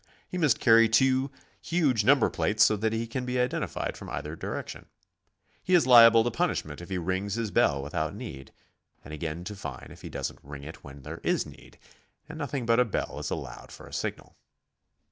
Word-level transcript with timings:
He 0.27 0.39
must 0.39 0.59
carry 0.59 0.89
two 0.89 1.29
huge 1.61 2.03
number 2.03 2.27
plates 2.31 2.63
so 2.63 2.75
that 2.75 2.91
he 2.91 3.05
can 3.05 3.23
be 3.23 3.39
identified 3.39 3.95
from 3.95 4.09
either 4.09 4.35
direction. 4.35 4.87
He 5.61 5.75
is 5.75 5.85
liable 5.85 6.23
to 6.23 6.31
punishment 6.31 6.81
if 6.81 6.89
he 6.89 6.97
rings 6.97 7.35
his 7.35 7.51
bell 7.51 7.83
without 7.83 8.15
need, 8.15 8.51
and 9.05 9.13
again 9.13 9.43
to 9.43 9.55
fine 9.55 9.89
if 9.91 10.01
he 10.01 10.09
doesn't 10.09 10.39
ring 10.41 10.63
it 10.63 10.83
where 10.83 10.95
there 10.95 11.19
is 11.23 11.45
need, 11.45 11.77
and 12.27 12.39
nothing 12.39 12.65
but 12.65 12.79
a 12.79 12.83
bell 12.83 13.19
is 13.19 13.29
allowed 13.29 13.71
for 13.71 13.85
a 13.85 13.93
signal. 13.93 14.35